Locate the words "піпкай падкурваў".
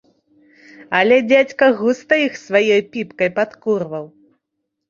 2.97-4.05